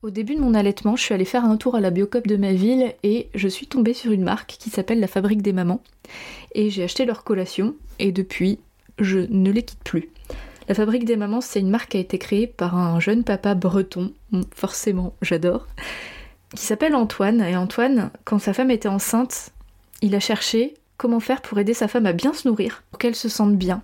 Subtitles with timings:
[0.00, 2.36] Au début de mon allaitement, je suis allée faire un tour à la Biocop de
[2.36, 5.82] ma ville et je suis tombée sur une marque qui s'appelle La Fabrique des Mamans.
[6.54, 8.60] Et j'ai acheté leur collation et depuis,
[9.00, 10.08] je ne les quitte plus.
[10.68, 13.56] La Fabrique des Mamans, c'est une marque qui a été créée par un jeune papa
[13.56, 14.12] breton,
[14.54, 15.66] forcément j'adore,
[16.54, 17.40] qui s'appelle Antoine.
[17.40, 19.50] Et Antoine, quand sa femme était enceinte,
[20.00, 23.16] il a cherché comment faire pour aider sa femme à bien se nourrir, pour qu'elle
[23.16, 23.82] se sente bien.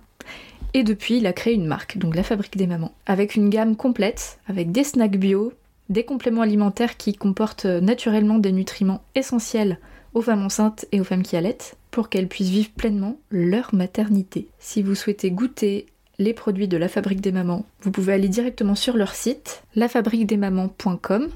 [0.73, 3.75] Et depuis, il a créé une marque, donc la Fabrique des Mamans, avec une gamme
[3.75, 5.51] complète, avec des snacks bio,
[5.89, 9.79] des compléments alimentaires qui comportent naturellement des nutriments essentiels
[10.13, 14.47] aux femmes enceintes et aux femmes qui allaitent pour qu'elles puissent vivre pleinement leur maternité.
[14.59, 15.85] Si vous souhaitez goûter
[16.17, 21.27] les produits de la Fabrique des Mamans, vous pouvez aller directement sur leur site lafabriquedesmamans.com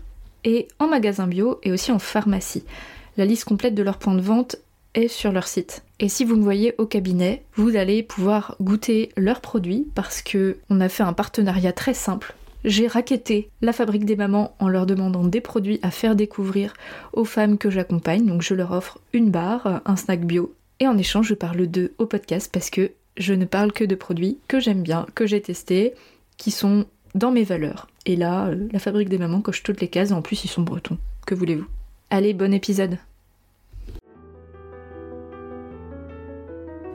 [0.45, 2.63] et en magasin bio et aussi en pharmacie.
[3.17, 4.55] La liste complète de leurs points de vente
[4.95, 5.83] est sur leur site.
[5.99, 10.57] Et si vous me voyez au cabinet, vous allez pouvoir goûter leurs produits parce que
[10.69, 14.85] on a fait un partenariat très simple j'ai raquetté la fabrique des mamans en leur
[14.85, 16.73] demandant des produits à faire découvrir
[17.13, 18.25] aux femmes que j'accompagne.
[18.25, 20.53] Donc je leur offre une barre, un snack bio.
[20.79, 23.95] Et en échange, je parle d'eux au podcast parce que je ne parle que de
[23.95, 25.93] produits que j'aime bien, que j'ai testés,
[26.37, 26.85] qui sont
[27.15, 27.87] dans mes valeurs.
[28.05, 30.61] Et là, euh, la fabrique des mamans coche toutes les cases, en plus ils sont
[30.61, 30.97] bretons.
[31.25, 31.67] Que voulez-vous?
[32.09, 32.97] Allez, bon épisode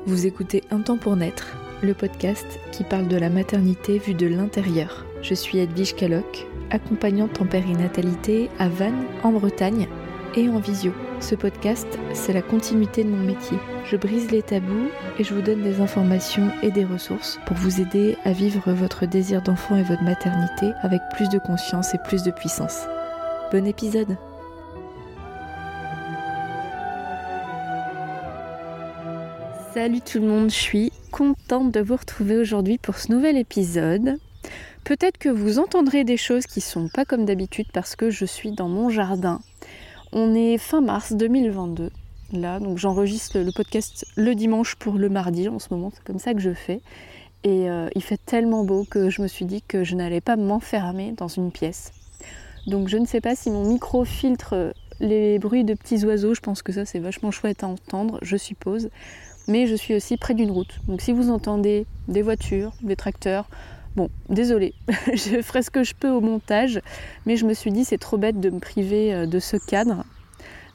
[0.07, 4.27] Vous écoutez Un temps pour naître, le podcast qui parle de la maternité vue de
[4.27, 5.05] l'intérieur.
[5.25, 9.89] Je suis Edwige Caloc, accompagnante en périnatalité à Vannes, en Bretagne,
[10.37, 10.93] et en visio.
[11.19, 13.57] Ce podcast, c'est la continuité de mon métier.
[13.87, 17.81] Je brise les tabous et je vous donne des informations et des ressources pour vous
[17.81, 22.23] aider à vivre votre désir d'enfant et votre maternité avec plus de conscience et plus
[22.23, 22.83] de puissance.
[23.51, 24.19] Bon épisode
[29.73, 34.19] Salut tout le monde, je suis contente de vous retrouver aujourd'hui pour ce nouvel épisode.
[34.85, 38.53] Peut-être que vous entendrez des choses qui sont pas comme d'habitude parce que je suis
[38.53, 39.41] dans mon jardin.
[40.13, 41.91] On est fin mars 2022.
[42.33, 46.19] Là, donc j'enregistre le podcast le dimanche pour le mardi en ce moment, c'est comme
[46.19, 46.83] ça que je fais.
[47.45, 50.37] Et euh, il fait tellement beau que je me suis dit que je n'allais pas
[50.37, 51.93] m'enfermer dans une pièce.
[52.67, 56.41] Donc je ne sais pas si mon micro filtre les bruits de petits oiseaux, je
[56.41, 58.91] pense que ça c'est vachement chouette à entendre, je suppose.
[59.49, 60.81] Mais je suis aussi près d'une route.
[60.89, 63.49] Donc si vous entendez des voitures, des tracteurs,
[63.97, 64.75] Bon, désolé,
[65.15, 66.81] je ferai ce que je peux au montage,
[67.27, 70.05] mais je me suis dit c'est trop bête de me priver euh, de ce cadre,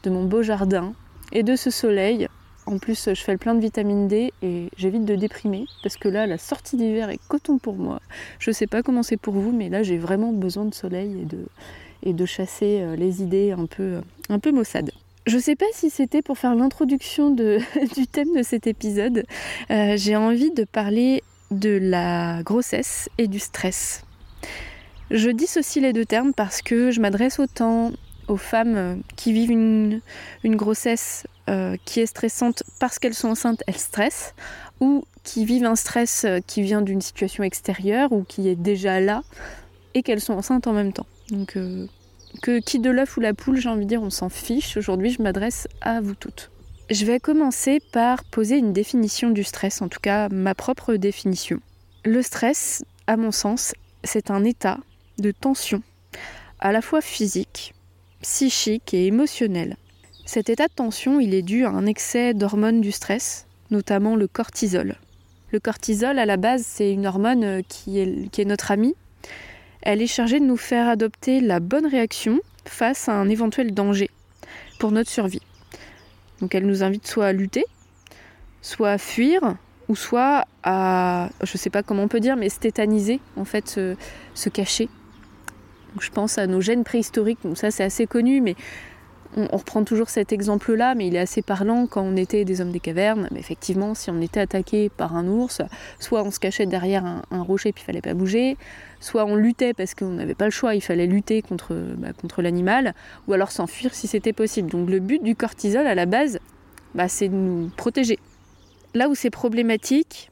[0.03, 0.93] de mon beau jardin
[1.33, 2.29] et de ce soleil.
[2.65, 6.07] En plus, je fais le plein de vitamine D et j'évite de déprimer parce que
[6.07, 7.99] là, la sortie d'hiver est coton pour moi.
[8.37, 11.27] Je sais pas comment c'est pour vous, mais là, j'ai vraiment besoin de soleil
[12.03, 14.91] et de, chasser euh, les idées un peu, euh, un peu maussades.
[15.25, 19.25] Je sais pas si c'était pour faire l'introduction du thème de cet épisode.
[19.69, 21.21] j'ai envie de parler
[21.51, 24.03] de la grossesse et du stress.
[25.11, 27.91] Je dissocie les deux termes parce que je m'adresse autant
[28.27, 30.01] aux femmes qui vivent une,
[30.43, 34.35] grossesse euh, qui est stressante parce qu'elles sont enceintes, elles stressent,
[34.79, 38.99] ou qui vivent un stress euh, qui vient d'une situation extérieure ou qui est déjà
[38.99, 39.23] là
[39.93, 41.07] et qu'elles sont enceintes en même temps.
[41.31, 41.87] Donc euh,
[42.41, 44.77] que qui de l'œuf ou la poule, j'ai envie de dire, on s'en fiche.
[44.77, 46.51] Aujourd'hui, je m'adresse à vous toutes.
[46.89, 51.59] Je vais commencer par poser une définition du stress, en tout cas ma propre définition.
[52.03, 54.79] Le stress, à mon sens, c'est un état
[55.19, 55.83] de tension,
[56.59, 57.75] à la fois physique,
[58.23, 59.77] psychique et émotionnel.
[60.25, 64.27] Cet état de tension, il est dû à un excès d'hormones du stress, notamment le
[64.27, 64.95] cortisol.
[65.51, 68.95] Le cortisol, à la base, c'est une hormone qui est, qui est notre amie.
[69.83, 74.09] Elle est chargée de nous faire adopter la bonne réaction face à un éventuel danger
[74.79, 75.41] pour notre survie.
[76.41, 77.65] Donc elle nous invite soit à lutter,
[78.61, 79.55] soit à fuir,
[79.87, 82.57] ou soit à, je sais pas comment on peut dire, mais se
[83.35, 84.87] en fait, se, cacher.
[85.99, 88.55] je pense à nos gènes préhistoriques, donc ça c'est assez connu, mais
[89.37, 92.71] on, reprend toujours cet exemple-là, mais il est assez parlant quand on était des hommes
[92.71, 93.27] des cavernes.
[93.31, 95.61] Mais effectivement, si on était attaqué par un ours,
[95.99, 98.57] soit on se cachait derrière un, rocher puis il fallait pas bouger,
[98.99, 102.09] soit on luttait parce qu'on n'avait pas le choix, il fallait lutter contre, bah,
[102.39, 102.93] l'animal,
[103.27, 104.69] ou alors s'enfuir si c'était possible.
[104.69, 106.39] Donc le but du cortisol à la base,
[106.95, 108.19] bah, c'est de nous protéger.
[108.93, 110.31] Là où c'est problématique,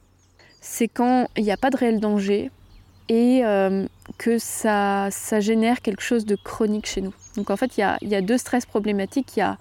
[0.60, 2.50] c'est quand il n'y a pas de réel danger
[3.08, 3.86] et euh,
[4.18, 7.14] que ça, ça génère quelque chose de chronique chez nous.
[7.36, 9.36] Donc en fait, il y a, deux stress problématiques.
[9.36, 9.56] Il y a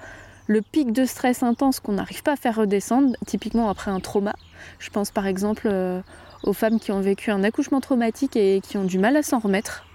[0.48, 4.36] le pic de stress intense qu'on n'arrive pas à faire redescendre, typiquement après un trauma.
[4.80, 6.02] Je pense par exemple euh,
[6.44, 9.40] aux femmes qui ont vécu un accouchement traumatique et qui ont du mal à s'en
[9.40, 9.86] remettre.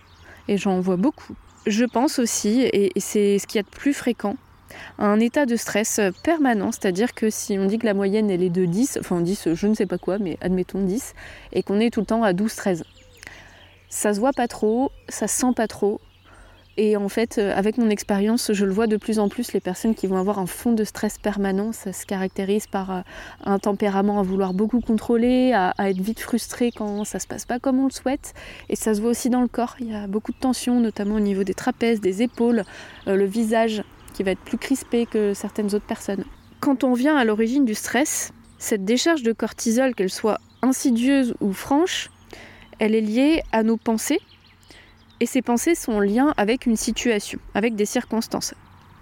[0.48, 1.34] Et j'en vois beaucoup.
[1.66, 4.34] Je pense aussi, et c'est ce qu'il y a de plus fréquent,
[4.98, 8.50] un état de stress permanent, c'est-à-dire que si on dit que la moyenne elle est
[8.50, 11.14] de 10, enfin 10, je ne sais pas quoi, mais admettons 10,
[11.52, 12.82] et qu'on est tout le temps à 12-13.
[13.94, 16.00] Ça se voit pas trop, ça se sent pas trop,
[16.78, 19.60] Et en fait, euh, avec mon expérience, je le vois de plus en plus, les
[19.60, 23.00] personnes qui vont avoir un fond de stress permanent, ça se caractérise par euh,
[23.44, 27.58] un tempérament à vouloir beaucoup contrôler, à, être vite frustré quand ça se passe pas
[27.58, 28.32] comme on le souhaite.
[28.70, 29.76] Et ça se voit aussi dans le corps.
[29.78, 32.64] Il y a beaucoup de tension, notamment au niveau des trapèzes, des épaules,
[33.08, 33.84] euh, le visage
[34.14, 36.24] qui va être plus crispé que certaines autres personnes.
[36.60, 41.52] Quand on vient à l'origine du stress, cette décharge de cortisol, qu'elle soit insidieuse ou
[41.52, 42.08] franche,
[42.82, 44.18] elle est liée à nos pensées
[45.20, 48.54] et ces pensées sont en lien avec une situation, avec des circonstances.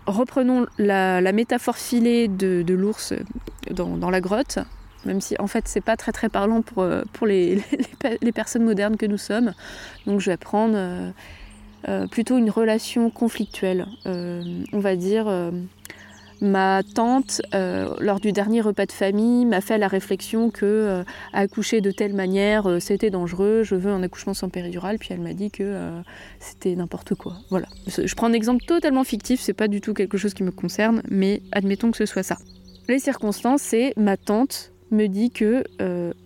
[0.05, 3.15] Reprenons la, métaphore filée de, l'ours
[3.71, 4.59] dans, la grotte,
[5.07, 9.17] même si en fait c'est pas très parlant pour, euh, les, personnes modernes que nous
[9.17, 9.55] sommes.
[10.07, 11.11] Donc je vais prendre euh,
[11.89, 15.25] euh, plutôt une relation conflictuelle, on va dire
[16.41, 21.05] Ma tante, euh, lors du dernier repas de famille, m'a fait la réflexion que euh,
[21.35, 25.21] accoucher de telle manière, euh, c'était dangereux, je veux un accouchement sans péridurale, puis elle
[25.21, 25.77] m'a dit que
[26.39, 27.35] c'était n'importe quoi.
[27.51, 27.67] Voilà.
[27.87, 31.03] Je prends un exemple totalement fictif, c'est pas du tout quelque chose qui me concerne,
[31.11, 32.39] mais admettons que ce soit ça.
[32.89, 35.65] Les circonstances, c'est ma tante me dit que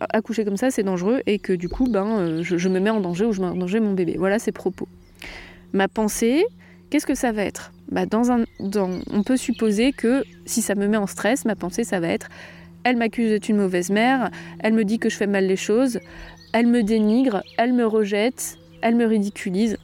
[0.00, 3.00] accoucher comme ça, c'est dangereux et que du coup, ben, je, je, me mets en
[3.00, 4.14] danger ou je mets en danger mon bébé.
[4.16, 4.86] Voilà ses propos.
[5.72, 6.44] Ma pensée,
[6.90, 7.72] qu'est-ce que ça va être?
[7.90, 11.84] Bah, dans un, on peut supposer que si ça me met en stress, ma pensée,
[11.84, 12.28] ça va être
[12.84, 15.98] elle m'accuse d'être une mauvaise mère, elle me dit que je fais mal les choses,
[16.52, 19.78] elle me dénigre, elle me rejette, elle me ridiculise.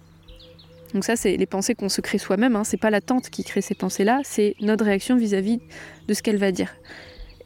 [0.93, 2.57] Donc ça, c'est les pensées qu'on se crée soi-même.
[2.57, 2.65] Hein.
[2.65, 5.61] C'est pas la tante qui crée ces pensées-là, c'est notre réaction vis-à-vis
[6.07, 6.77] de ce qu'elle va dire.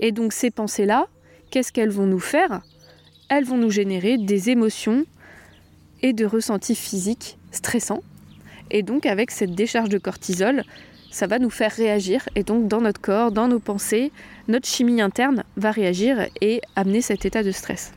[0.00, 1.06] Et donc ces pensées-là,
[1.50, 2.62] qu'est-ce qu'elles vont nous faire?
[3.28, 5.04] Elles vont nous générer des émotions
[6.02, 8.02] et de ressentis physiques stressants
[8.70, 10.64] et donc avec cette décharge de cortisol,
[11.10, 12.28] ça va nous faire réagir.
[12.34, 14.10] Et donc dans notre corps, dans nos pensées,
[14.48, 17.92] notre chimie interne va réagir et amener cet état de stress.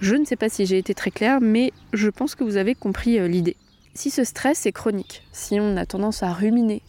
[0.00, 2.74] Je ne sais pas si j'ai été très claire, mais je pense que vous avez
[2.74, 3.56] compris euh, l'idée.
[3.92, 6.80] Si ce stress est chronique, si on a tendance à ruminer,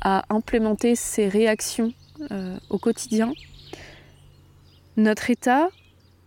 [0.00, 1.92] à implémenter ces réactions
[2.30, 3.32] euh, au quotidien,
[4.96, 5.68] notre état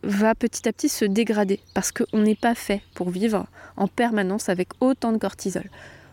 [0.03, 4.49] va petit à petit se dégrader parce qu'on n'est pas fait pour vivre en permanence
[4.49, 5.69] avec autant de cortisol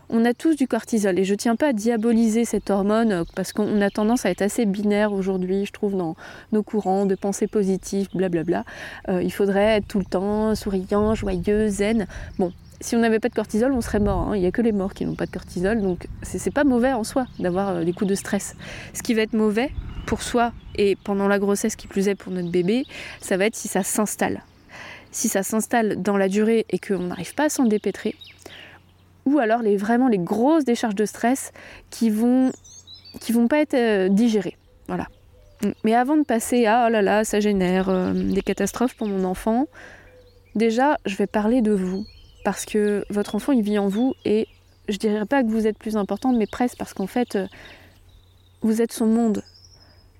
[0.09, 3.53] on a tous du cortisol et je tiens pas à diaboliser cette hormone euh, parce
[3.53, 6.15] qu'on a tendance à être assez binaire aujourd'hui, je trouve, dans
[6.51, 8.63] nos courants de pensée positive, blablabla.
[9.09, 12.07] Euh, il faudrait être tout le temps souriant, joyeux, zen.
[12.39, 14.29] Bon, si on n'avait pas de cortisol, on serait mort.
[14.29, 14.35] Hein.
[14.35, 16.93] Il n'y a que les morts qui n'ont pas de cortisol, donc c'est pas mauvais
[16.93, 18.55] en soi d'avoir euh, des coups de stress.
[18.93, 19.71] Ce qui va être mauvais
[20.05, 22.85] pour soi et pendant la grossesse, qui plus est pour notre bébé,
[23.19, 24.41] ça va être si ça s'installe.
[25.11, 28.15] Si ça s'installe dans la durée et qu'on n'arrive pas à s'en dépêtrer,
[29.27, 31.51] ou alors les, vraiment les grosses décharges de stress
[31.89, 32.51] qui vont,
[33.19, 34.55] qui vont pas être euh, digérées.
[34.87, 35.07] Voilà.
[35.83, 39.25] Mais avant de passer à oh là là, ça génère euh, des catastrophes pour mon
[39.25, 39.65] enfant,
[40.55, 42.05] déjà je vais parler de vous.
[42.45, 44.47] Parce que votre enfant il vit en vous et
[44.87, 47.47] je dirais pas que vous êtes plus importante, mais presque parce qu'en fait euh,
[48.61, 49.43] vous êtes son monde.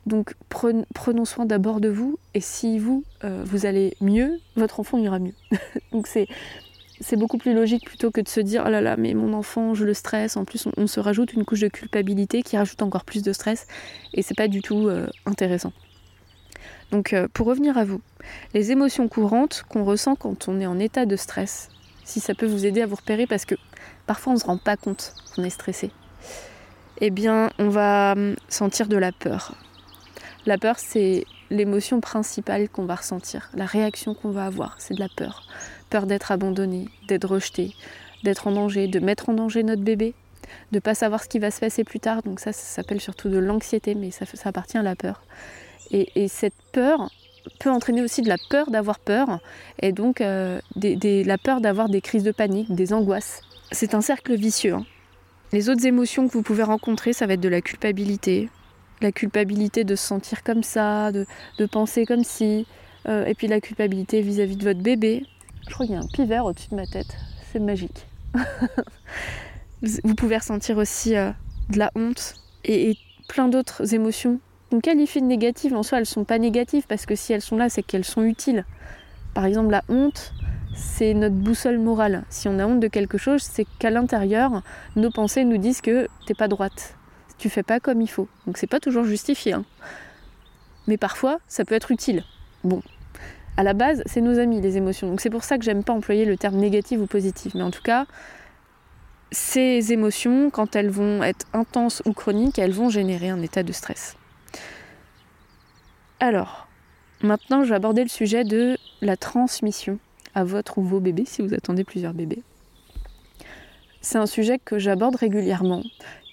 [0.06, 5.20] Donc prenons soin d'abord de vous et si vous, vous allez mieux, votre enfant ira
[5.20, 5.34] mieux.
[5.92, 6.28] Donc c'est
[7.00, 9.74] c'est beaucoup plus logique plutôt que de se dire oh là là mais mon enfant
[9.74, 10.38] je le stresse.
[10.38, 13.68] En plus on, se rajoute une couche de culpabilité qui rajoute encore plus de stress.
[14.14, 15.74] Et c'est pas du tout euh, intéressant.
[16.92, 18.02] Donc euh, pour revenir à vous
[18.54, 21.70] les émotions courantes qu'on ressent quand on est en état de stress
[22.04, 23.56] si ça peut vous aider à vous repérer parce que
[24.06, 25.92] parfois on se rend pas compte qu'on est stressé
[27.00, 29.56] eh bien on va hum, sentir de la peur.
[30.46, 35.00] La peur c'est l'émotion principale qu'on va ressentir la réaction qu'on va avoir c'est de
[35.00, 35.44] la peur
[35.90, 37.74] peur d'être abandonné, d'être rejeté,
[38.24, 40.14] d'être en danger, de mettre en danger notre bébé,
[40.72, 42.22] de pas savoir ce qui va se passer plus tard.
[42.24, 45.24] Donc ça, ça s'appelle surtout de l'anxiété, mais ça, appartient à la peur.
[45.92, 47.10] Et, cette peur
[47.60, 49.40] peut entraîner aussi de la peur d'avoir peur,
[49.82, 53.42] et donc euh, la peur d'avoir des crises de panique, des angoisses.
[53.72, 54.74] C'est un cercle vicieux.
[54.74, 54.86] Hein.
[55.54, 58.50] Les autres émotions que vous pouvez rencontrer, ça va être de la culpabilité,
[59.02, 61.26] la culpabilité de se sentir comme ça, de,
[61.72, 62.68] penser comme si,
[63.08, 65.24] euh, et puis la culpabilité vis à -vis de votre bébé,
[65.68, 67.18] je crois qu'il y a un pivert au-dessus de ma tête.
[67.52, 68.06] C'est magique.
[69.82, 71.32] Vous pouvez ressentir aussi euh,
[71.70, 72.98] de la honte et,
[73.28, 74.40] plein d'autres émotions.
[74.72, 77.58] On qualifie de négatives, en soi elles sont pas négatives parce que si elles sont
[77.58, 78.64] là, c'est qu'elles sont utiles.
[79.34, 80.34] Par exemple, la honte,
[80.74, 82.24] c'est notre boussole morale.
[82.30, 84.62] Si on a honte de quelque chose, c'est qu'à l'intérieur,
[84.96, 86.96] nos pensées nous disent que t'es pas droite,
[87.38, 88.30] tu fais pas comme il faut.
[88.46, 89.54] Donc c'est pas toujours justifié.
[89.54, 89.66] Hein.
[90.88, 92.24] Mais parfois, ça peut être utile.
[92.64, 92.82] Bon,
[93.58, 95.10] à la base, c'est nos amis, les émotions.
[95.10, 97.56] Donc c'est pour ça que j'aime pas employer le terme négatif ou positif.
[97.56, 98.06] Mais en tout cas,
[99.32, 103.72] ces émotions, quand elles vont être intenses ou chroniques, elles vont générer un état de
[103.72, 104.16] stress.
[106.20, 106.68] Alors,
[107.22, 110.00] maintenant, je vais aborder le sujet de la transmission
[110.36, 112.44] à votre ou vos bébés, si vous attendez plusieurs bébés.
[114.02, 115.84] C'est un sujet que j'aborde régulièrement,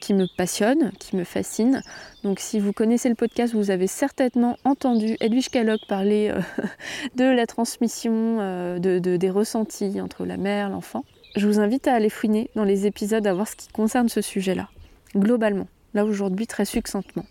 [0.05, 1.81] qui me passionne, qui me fascine.
[2.25, 6.41] Donc si vous connaissez le podcast, vous avez certainement entendu Edwige Kellogg parler euh,
[7.17, 11.07] de la transmission euh, de, des ressentis entre la mère l'enfant.
[11.37, 14.21] Je vous invite à aller fouiner dans les épisodes à voir ce qui concerne ce
[14.21, 14.69] sujet-là,
[15.17, 17.25] globalement, là aujourd'hui très succinctement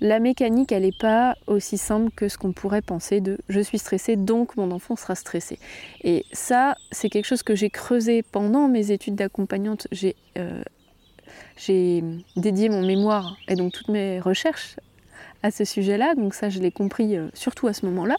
[0.00, 3.78] la mécanique, elle n'est pas aussi simple que ce qu'on pourrait penser de je suis
[3.78, 5.58] stressée, donc mon enfant sera stressé.
[6.04, 9.88] Et ça, c'est quelque chose que j'ai creusé pendant mes études d'accompagnante.
[9.90, 10.62] J'ai euh,
[12.36, 14.76] dédié mon mémoire et donc toutes mes recherches
[15.42, 18.16] à ce sujet-là, donc ça, je l'ai compris euh, surtout à ce moment-là.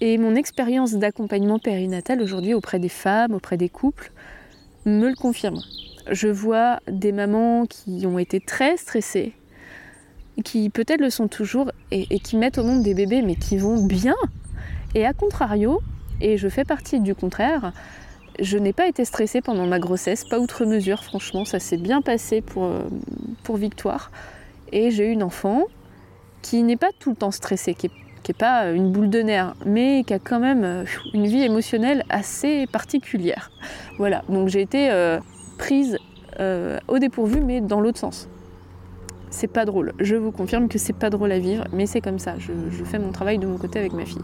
[0.00, 4.10] Et mon expérience d'accompagnement périnatal aujourd'hui auprès des femmes, auprès des couples,
[4.86, 5.60] me le confirme.
[6.10, 9.34] Je vois des mamans qui ont été très stressées
[10.42, 13.84] qui peut-être le sont toujours et, qui mettent au monde des bébés mais qui vont
[13.84, 14.16] bien.
[14.94, 15.80] Et à contrario,
[16.20, 17.72] et je fais partie du contraire,
[18.40, 22.02] je n'ai pas été stressée pendant ma grossesse, pas outre mesure, franchement, ça s'est bien
[22.02, 22.80] passé pour, euh,
[23.42, 24.10] pour Victoire.
[24.72, 25.64] Et j'ai eu une enfant
[26.42, 30.04] qui n'est pas tout le temps stressée, qui n'est pas une boule de nerfs, mais
[30.04, 33.50] qui a quand même euh, une vie émotionnelle assez particulière.
[33.98, 35.18] Voilà, donc j'ai été euh,
[35.58, 35.98] prise
[36.88, 38.28] au dépourvu, mais dans l'autre sens
[39.34, 39.92] c'est pas drôle.
[39.98, 42.34] Je vous confirme que c'est pas drôle à vivre, mais c'est comme ça.
[42.38, 42.52] Je,
[42.84, 44.22] fais mon travail de mon côté avec ma fille.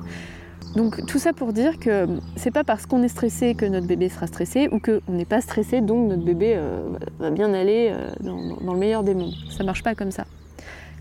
[0.76, 4.08] Donc tout ça pour dire que c'est pas parce qu'on est stressé que notre bébé
[4.08, 8.08] sera stressé ou qu'on n'est pas stressé donc notre bébé euh, va bien aller euh,
[8.20, 9.34] dans, le meilleur des mondes.
[9.50, 10.26] Ça marche pas comme ça.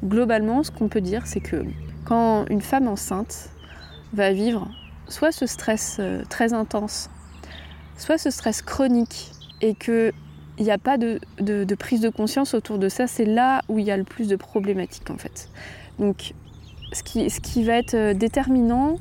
[0.03, 1.63] Globalement, ce qu'on peut dire, c'est que
[2.05, 3.49] quand une femme enceinte
[4.13, 4.67] va vivre
[5.07, 7.11] soit ce stress euh, très intense,
[7.97, 10.11] soit ce stress chronique et que
[10.57, 11.19] il n'y a pas de,
[11.75, 13.07] prise de conscience autour de ça.
[13.07, 15.47] C'est là où il y a le plus de problématiques en fait.
[15.99, 16.33] Donc
[16.91, 18.97] ce qui, va être déterminant,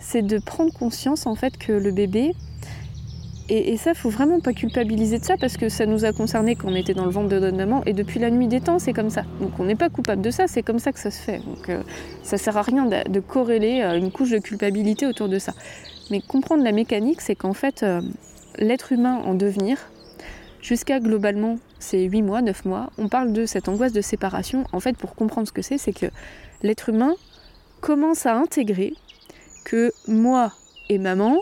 [0.00, 2.34] c'est de prendre conscience en fait que le bébé,
[3.52, 6.54] et, ça, il faut vraiment pas culpabiliser de ça parce que ça nous a concerné
[6.54, 8.78] quand on était dans le ventre de notre maman et depuis la nuit des temps,
[8.78, 9.24] c'est comme ça.
[9.40, 11.38] Donc on n'est pas coupable de ça, c'est comme ça que ça se fait.
[11.38, 11.82] Donc euh,
[12.22, 15.52] ça sert à rien de, corréler euh, une couche de culpabilité autour de ça.
[16.12, 17.84] Mais comprendre la mécanique, c'est qu'en fait,
[18.58, 19.78] l'être humain en devenir,
[20.62, 24.64] jusqu'à globalement ces 8 mois, 9 mois, on parle de cette angoisse de séparation.
[24.72, 26.06] En fait, pour comprendre ce que c'est, c'est que
[26.62, 27.14] l'être humain
[27.80, 28.94] commence à intégrer
[29.64, 30.52] que moi
[30.88, 31.36] et maman,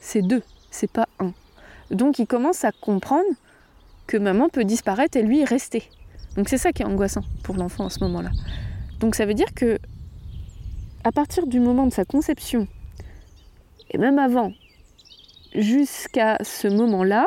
[0.00, 1.32] c'est deux, c'est pas un.
[1.90, 3.28] Donc il commence à comprendre
[4.06, 5.84] que maman peut disparaître et lui rester.
[6.36, 8.30] Donc c'est ça qui est angoissant pour l'enfant à ce moment-là.
[9.00, 9.78] Donc ça veut dire que
[11.04, 12.66] à partir du moment de sa conception,
[13.90, 14.52] et même avant,
[15.54, 17.26] jusqu'à ce moment-là,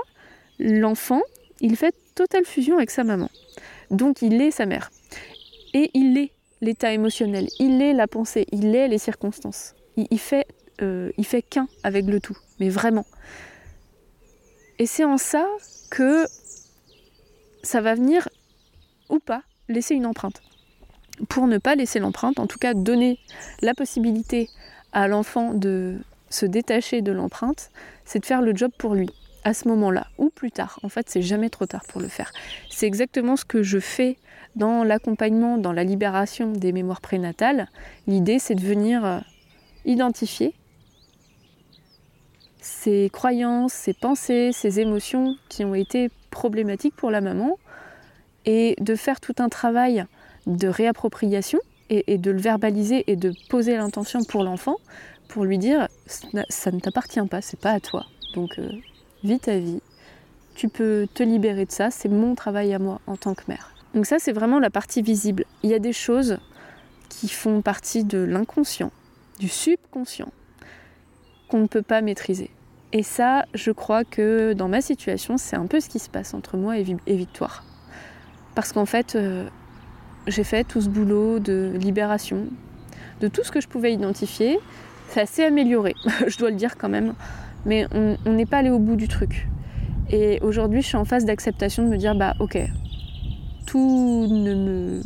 [0.60, 1.22] l'enfant
[1.62, 3.30] il fait totale fusion avec sa maman.
[3.92, 4.90] Donc il est sa mère.
[5.74, 9.76] Et il est l'état émotionnel, il est la pensée, il est les circonstances.
[9.98, 10.48] Il, fait,
[10.82, 13.06] euh, fait qu'un avec le tout, mais vraiment.
[14.80, 15.46] Et c'est en ça
[15.90, 16.26] que
[17.64, 18.30] ça va venir
[19.10, 20.42] ou pas laisser une empreinte.
[21.30, 23.20] Pour ne pas laisser l'empreinte, en tout cas donner
[23.62, 24.50] la possibilité
[24.94, 25.98] à l'enfant de
[26.30, 27.72] se détacher de l'empreinte,
[28.06, 29.10] c'est de faire le job pour lui
[29.44, 30.80] à ce moment-là ou plus tard.
[30.84, 32.32] En fait, c'est jamais trop tard pour le faire.
[32.70, 34.18] C'est exactement ce que je fais
[34.56, 37.70] dans l'accompagnement, dans la libération des mémoires prénatales.
[38.08, 39.20] L'idée, c'est de venir euh,
[39.88, 40.54] identifier
[42.62, 47.58] ces croyances, ces pensées, ces émotions qui ont été problématiques pour la maman
[48.46, 50.06] et de faire tout un travail
[50.46, 54.76] de réappropriation et, de le verbaliser et de poser l'intention pour l'enfant
[55.30, 55.88] pour lui dire
[56.50, 58.06] ça ne t'appartient pas, c'est pas à toi.
[58.34, 58.70] Donc euh,
[59.24, 59.82] vis ta vie,
[60.56, 63.74] tu peux te libérer de ça, c'est mon travail à moi en tant que mère.
[63.94, 65.46] Donc ça c'est vraiment la partie visible.
[65.64, 66.38] Il y a des choses
[67.10, 68.92] qui font partie de l'inconscient,
[69.40, 70.32] du subconscient,
[71.50, 72.50] qu'on ne peut pas maîtriser.
[72.94, 76.34] Et ça, je crois que dans ma situation, c'est un peu ce qui se passe
[76.34, 77.64] entre moi et, Victoire.
[78.56, 79.48] Parce qu'en fait, euh,
[80.26, 82.48] j'ai fait tout ce boulot de libération,
[83.22, 84.58] de tout ce que je pouvais identifier.
[85.10, 85.96] C'est assez amélioré,
[86.28, 87.14] je dois le dire quand même
[87.68, 89.48] mais on n'est pas allé au bout du truc.
[90.10, 92.58] Et aujourd'hui, je suis en phase d'acceptation de me dire bah ok,
[93.66, 95.02] tout ne me,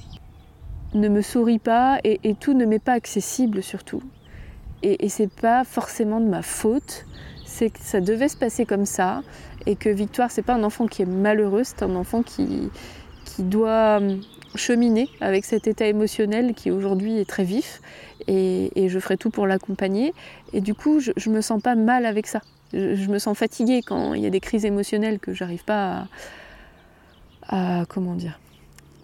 [0.93, 4.03] ne me sourit pas et, tout ne m'est pas accessible surtout.
[4.83, 7.05] Et, et c'est pas forcément de ma faute,
[7.45, 9.21] c'est que ça devait se passer comme ça
[9.65, 12.69] et que Victoire, c'est pas un enfant qui est malheureux, c'est un enfant qui,
[13.25, 13.99] qui doit
[14.55, 17.81] cheminer avec cet état émotionnel qui aujourd'hui est très vif
[18.27, 20.13] et, je ferai tout pour l'accompagner.
[20.53, 22.41] Et du coup, je, ne me sens pas mal avec ça.
[22.73, 26.07] Je, me sens fatiguée quand il y a des crises émotionnelles que j'arrive pas
[27.47, 28.39] à, comment dire,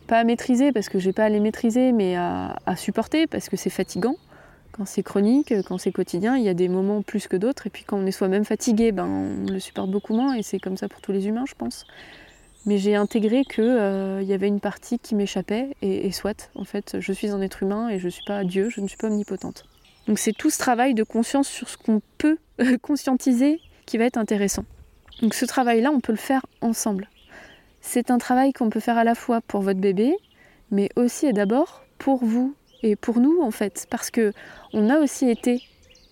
[0.08, 3.58] pas à maîtriser parce que j'ai pas à les maîtriser, mais à, supporter parce que
[3.58, 4.16] c'est fatigant
[4.78, 7.66] Quand c'est chronique, quand c'est quotidien, il y a des moments plus que d'autres.
[7.66, 10.36] Et puis quand on est soi-même fatigué, ben, on le supporte beaucoup moins.
[10.36, 11.86] Et c'est comme ça pour tous les humains, je pense.
[12.68, 15.76] Mais j'ai intégré qu'il euh, y avait une partie qui m'échappait.
[15.82, 18.70] Et, soit, en fait, je suis un être humain et je ne suis pas Dieu,
[18.70, 19.66] je ne suis pas omnipotente.
[20.08, 22.38] Donc c'est tout ce travail de conscience sur ce qu'on peut
[22.82, 24.64] conscientiser qui va être intéressant.
[25.22, 27.10] Donc ce travail-là, on peut le faire ensemble.
[27.82, 30.16] C'est un travail qu'on peut faire à la fois pour votre bébé,
[30.70, 32.54] mais aussi et d'abord pour vous
[32.88, 34.34] et pour nous en fait, parce que
[34.74, 35.62] on a aussi été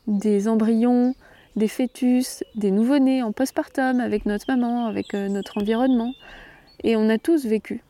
[0.08, 1.16] des embryons,
[1.56, 6.14] des fœtus, des nouveau-nés en postpartum avec notre maman, avec euh, notre environnement,
[6.84, 7.82] et on a tous vécu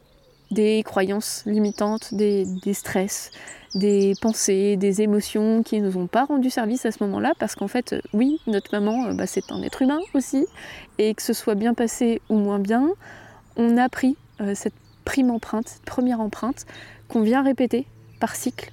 [0.51, 3.31] des croyances limitantes, des, stress,
[3.73, 7.55] des pensées, des émotions qui ne nous ont pas rendu service à ce moment-là, parce
[7.55, 10.45] qu'en fait, oui, notre maman, euh, bah, c'est un être humain aussi,
[10.99, 12.89] et que ce soit bien passé ou moins bien,
[13.57, 16.65] on a pris euh, cette prime empreinte, cette première empreinte,
[17.07, 17.87] qu'on vient répéter
[18.33, 18.71] cycle.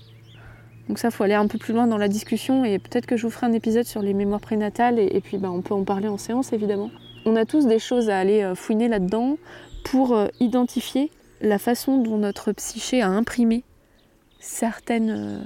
[0.89, 3.25] Donc ça, faut aller un peu plus loin dans la discussion et peut-être que je
[3.25, 6.09] vous ferai un épisode sur les mémoires prénatales et, puis bah, on peut en parler
[6.09, 6.91] en séance évidemment.
[7.25, 9.37] On a tous des choses à aller euh, fouiner là-dedans
[9.85, 13.63] pour euh, identifier la façon dont notre psyché a imprimé
[14.41, 15.39] certaines euh,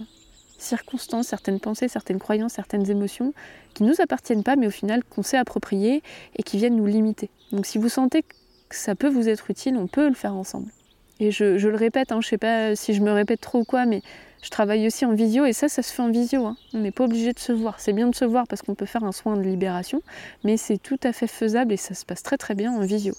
[0.59, 3.35] circonstances, certaines pensées, certaines croyances, certaines émotions
[3.75, 6.03] qui ne nous appartiennent pas mais au final qu'on sait approprier
[6.37, 7.29] et qui viennent nous limiter.
[7.53, 10.73] Donc si vous sentez que ça peut vous être utile, on peut le faire ensemble.
[11.19, 13.65] Et je, le répète, hein, je ne sais pas si je me répète trop ou
[13.65, 14.03] quoi, mais
[14.43, 16.45] je travaille aussi en visio et ça, ça se fait en visio.
[16.45, 16.57] Hein.
[16.75, 17.81] On n'est pas obligé de se voir.
[17.81, 20.03] C'est bien de se voir parce qu'on peut faire un soin de libération,
[20.45, 23.15] mais c'est tout à fait faisable et ça se passe très très bien en visio.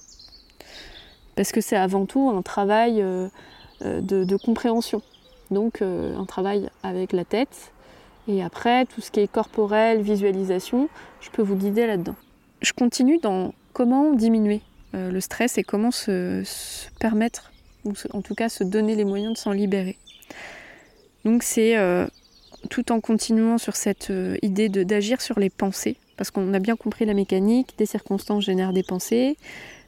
[1.36, 3.28] Parce que c'est avant tout un travail euh,
[3.84, 5.02] euh, de, compréhension.
[5.50, 7.72] Donc euh, un travail avec la tête
[8.28, 10.88] et après tout ce qui est corporel, visualisation,
[11.20, 12.16] je peux vous guider là-dedans.
[12.62, 14.62] Je continue dans comment diminuer
[14.94, 16.44] le stress et comment se
[17.00, 17.52] permettre
[17.86, 19.98] ou en tout cas se donner les moyens de s'en libérer.
[21.26, 22.08] Donc c'est euh,
[22.70, 26.76] tout en continuant sur cette euh, idée d'agir sur les pensées, parce qu'on a bien
[26.76, 29.38] compris la mécanique, des circonstances génèrent des pensées,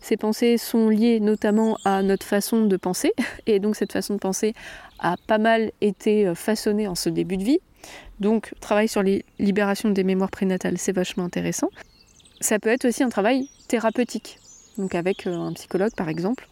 [0.01, 3.13] ces pensées sont liées notamment à notre façon de penser,
[3.47, 4.53] et donc cette façon de penser
[4.99, 7.59] a pas mal été euh, façonnée en ce début de vie.
[8.19, 11.69] Donc travail sur les libérations des mémoires prénatales, c'est vachement intéressant.
[12.41, 14.39] Ça peut être aussi un travail thérapeutique,
[14.77, 16.47] donc avec un psychologue par exemple,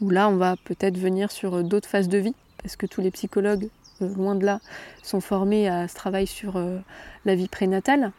[0.00, 3.10] où là on va peut-être venir sur d'autres phases de vie, parce que tous les
[3.10, 3.68] psychologues,
[4.00, 4.60] euh, loin de là,
[5.02, 6.78] sont formés à ce travail sur euh,
[7.24, 8.12] la vie prénatale.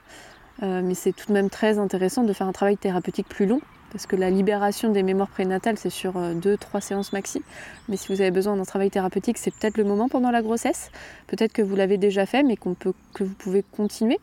[0.61, 3.61] Euh, mais c'est tout de même très intéressant de faire un travail thérapeutique plus long,
[3.91, 7.41] parce que la libération des mémoires prénatales, c'est sur 2-3 séances maxi.
[7.89, 10.89] Mais si vous avez besoin d'un travail thérapeutique, c'est peut-être le moment pendant la grossesse.
[11.27, 14.19] Peut-être que vous l'avez déjà fait, mais que vous pouvez continuer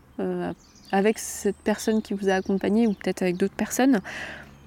[0.90, 4.00] avec cette personne qui vous a accompagné ou peut-être avec d'autres personnes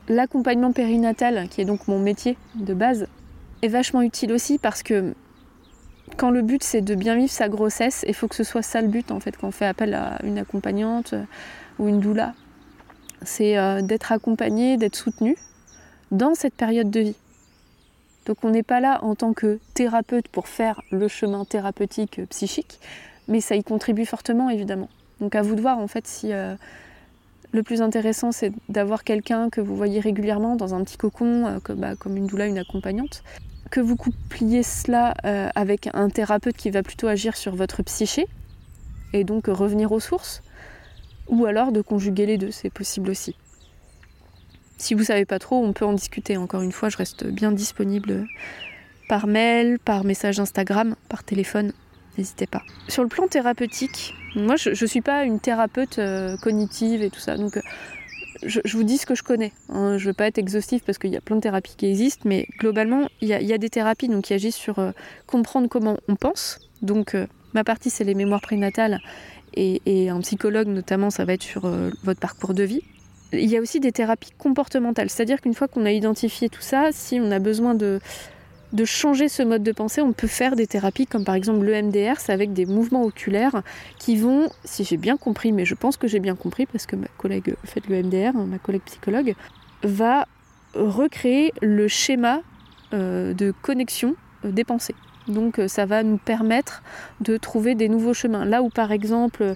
[0.09, 3.07] L'accompagnement périnatal, qui est donc mon métier de base,
[3.61, 5.13] est vachement utile aussi parce que
[6.17, 8.81] quand le but c'est de bien vivre sa grossesse, il faut que ce soit ça
[8.81, 11.23] le but en fait quand on fait appel à une accompagnante euh,
[11.79, 12.33] ou une doula.
[13.21, 15.37] C'est euh, d'être accompagné, d'être soutenu
[16.11, 17.15] dans cette période de vie.
[18.25, 22.25] Donc on n'est pas là en tant que thérapeute pour faire le chemin thérapeutique euh,
[22.25, 22.81] psychique,
[23.29, 24.89] mais ça y contribue fortement évidemment.
[25.21, 26.33] Donc à vous de voir en fait si
[27.53, 31.75] le plus intéressant, c'est d'avoir quelqu'un que vous voyez régulièrement dans un petit cocon, euh,
[31.75, 33.23] bah, comme, une doula, une accompagnante.
[33.69, 38.27] Que vous coupliez cela euh, avec un thérapeute qui va plutôt agir sur votre psyché
[39.13, 40.41] et donc revenir aux sources.
[41.29, 43.35] Ou alors de conjuguer les deux, c'est possible aussi.
[44.77, 46.35] Si vous ne savez pas trop, on peut en discuter.
[46.35, 48.25] Encore une fois, je reste bien disponible
[49.07, 51.71] par mail, par message Instagram, par téléphone
[52.17, 52.61] n'hésitez pas.
[52.87, 57.19] Sur le plan thérapeutique, moi je ne suis pas une thérapeute euh, cognitive et tout
[57.19, 57.61] ça, donc euh,
[58.43, 59.51] je, vous dis ce que je connais.
[59.69, 59.97] Hein.
[59.97, 62.23] Je ne veux pas être exhaustif parce qu'il y a plein de thérapies qui existent,
[62.25, 64.91] mais globalement, il y a, des thérapies donc, qui agissent sur euh,
[65.27, 66.59] comprendre comment on pense.
[66.81, 67.15] Donc
[67.53, 68.99] ma partie, c'est les mémoires prénatales
[69.53, 71.71] et, et, un psychologue notamment, ça va être sur
[72.03, 72.81] votre parcours de vie.
[73.31, 76.89] Il y a aussi des thérapies comportementales, c'est-à-dire qu'une fois qu'on a identifié tout ça,
[76.91, 77.99] si on a besoin de
[78.73, 82.19] de changer ce mode de pensée, on peut faire des thérapies comme par exemple l'EMDR,
[82.19, 83.61] c'est avec des mouvements oculaires
[83.99, 86.95] qui vont, si j'ai bien compris, mais je pense que j'ai bien compris parce que
[86.95, 89.35] ma collègue fait l'EMDR, hein, ma collègue psychologue,
[89.83, 90.27] va
[90.73, 92.41] recréer le schéma
[92.93, 94.95] euh, de connexion euh, des pensées.
[95.27, 96.83] Donc euh, ça va nous permettre
[97.21, 98.43] de trouver des nouveaux chemins.
[98.43, 99.53] Là où par exemple,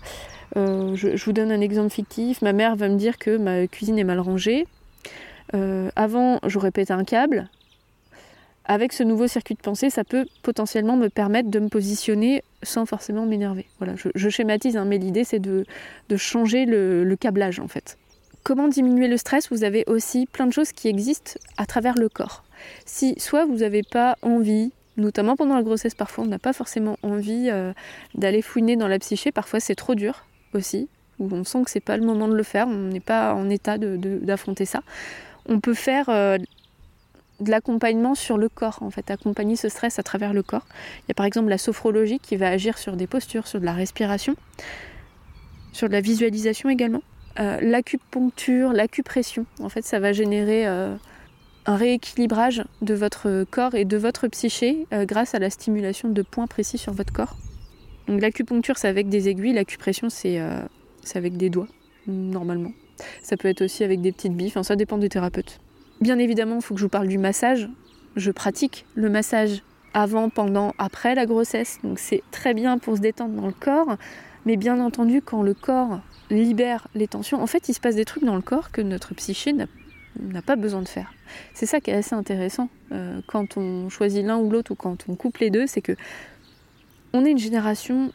[0.56, 4.04] je, vous donne un exemple fictif, ma mère va me dire que ma cuisine est
[4.04, 4.66] mal rangée.
[5.96, 7.50] avant, j'aurais pété un câble,
[8.68, 12.86] avec ce nouveau circuit de pensée, ça peut potentiellement me permettre de me positionner sans
[12.86, 13.66] forcément m'énerver.
[13.80, 15.66] Voilà, je, schématise, hein, mais l'idée c'est de,
[16.16, 17.98] changer le, câblage en fait.
[18.44, 19.50] Comment diminuer le stress?
[19.50, 22.44] Vous avez aussi plein de choses qui existent à travers le corps.
[22.86, 26.98] Si soit vous n'avez pas envie Notamment pendant la grossesse, parfois on n'a pas forcément
[27.04, 27.72] envie euh,
[28.16, 30.26] d'aller fouiner dans la psyché, parfois c'est trop dur
[30.56, 33.36] aussi, où on sent que c'est pas le moment de le faire, on n'est pas
[33.36, 34.82] en état d'affronter ça.
[35.48, 36.38] On peut faire euh,
[37.39, 40.65] de l'accompagnement sur le corps, en fait, accompagner ce stress à travers le corps.
[41.00, 43.65] Il y a par exemple la sophrologie qui va agir sur des postures, sur de
[43.65, 44.36] la respiration,
[45.71, 47.04] sur de la visualisation également.
[47.39, 50.65] Euh, l'acupuncture, l'acupression, en fait, ça va générer
[51.67, 56.21] un rééquilibrage de votre corps et de votre psyché euh, grâce à la stimulation de
[56.21, 57.36] points précis sur votre corps.
[58.08, 60.62] Donc l'acupuncture c'est avec des aiguilles, l'acupression c'est euh,
[61.13, 61.67] avec des doigts
[62.08, 62.71] normalement.
[63.21, 65.60] Ça peut être aussi avec des petites billes, enfin, ça dépend des thérapeutes.
[66.02, 67.70] Bien évidemment, il faut que je vous parle du massage.
[68.16, 71.80] Je pratique le massage avant, pendant, après la grossesse.
[71.84, 73.98] Donc c'est très bien pour se détendre dans le corps.
[74.46, 78.06] Mais bien entendu, quand le corps libère les tensions, en fait, il se passe des
[78.06, 81.14] trucs dans le corps que notre psyché n'a pas besoin de faire.
[81.54, 85.06] C'est ça qui est assez intéressant euh, quand on choisit l'un ou l'autre ou quand
[85.10, 85.94] on coupe les deux, c'est que
[87.14, 88.12] on est une génération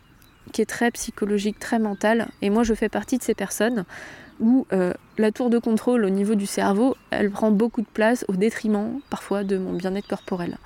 [0.52, 3.84] qui est très psychologique, très mentale, et moi je fais partie de ces personnes
[4.42, 8.24] où euh, la tour de contrôle au niveau du cerveau, elle prend beaucoup de place
[8.28, 10.58] au détriment parfois de mon bien-être corporel.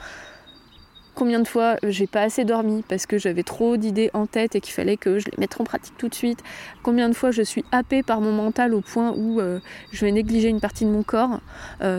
[1.15, 4.55] Combien de fois euh, j'ai pas assez dormi parce que j'avais trop d'idées en tête
[4.55, 6.41] et qu'il fallait que je les mette en pratique tout de suite?
[6.83, 9.61] Combien de fois je suis happée par mon mental au point où euh,
[9.93, 11.41] je vais négliger une partie de mon corps?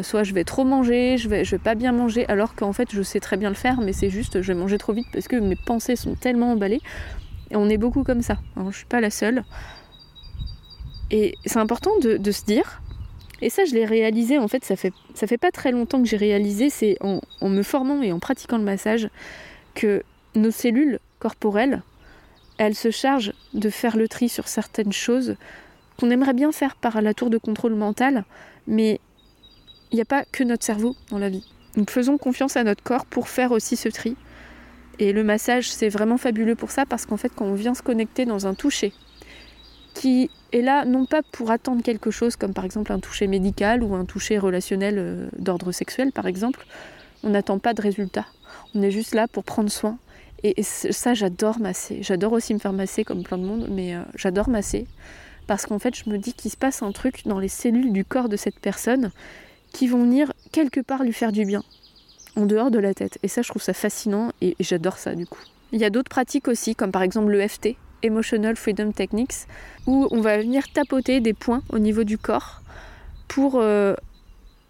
[0.04, 3.02] Soit je vais trop manger, je vais, vais pas bien manger alors qu'en fait je
[3.02, 5.36] sais très bien le faire mais c'est juste je vais manger trop vite parce que
[5.36, 6.82] mes pensées sont tellement emballées.
[7.50, 8.38] Et on est beaucoup comme ça.
[8.56, 9.44] Alors, je suis pas la seule.
[11.12, 12.82] Et c'est important de se dire
[13.42, 16.08] et ça, je l'ai réalisé, en fait, ça fait, ça fait pas très longtemps que
[16.08, 19.10] j'ai réalisé, c'est en, me formant et en pratiquant le massage,
[19.76, 20.04] que
[20.36, 21.84] nos cellules corporelles,
[22.58, 25.36] elles se chargent de faire le tri sur certaines choses
[26.00, 28.26] qu'on aimerait bien faire par la tour de contrôle mental,
[28.66, 29.00] mais
[29.92, 31.48] il n'y a pas que notre cerveau dans la vie.
[31.76, 34.16] Donc faisons confiance à notre corps pour faire aussi ce tri.
[35.00, 37.84] Et le massage, c'est vraiment fabuleux pour ça, parce qu'en fait, quand on vient se
[37.84, 38.94] connecter dans un toucher,
[39.98, 43.84] qui est là non pas pour attendre quelque chose comme par exemple un toucher médical
[43.84, 46.66] ou un toucher relationnel euh, d'ordre sexuel par exemple.
[47.24, 48.26] On n'attend pas de résultat.
[48.76, 49.98] On est juste là pour prendre soin.
[50.44, 52.04] Et, ça, j'adore masser.
[52.04, 54.86] J'adore aussi me faire masser comme plein de monde, mais euh, j'adore masser
[55.48, 58.06] parce qu'en fait, je me dis qu'il se passe un truc dans les cellules du
[58.06, 59.12] corps de cette personne
[59.74, 61.64] qui vont venir quelque part lui faire du bien,
[62.36, 63.18] en dehors de la tête.
[63.24, 65.42] Et ça, je trouve ça fascinant et, j'adore ça du coup.
[65.72, 69.48] Il y a d'autres pratiques aussi, comme par exemple l'EFT, Emotional Freedom Techniques,
[69.86, 72.62] où on va venir tapoter des points au niveau du corps
[73.28, 73.96] pour euh,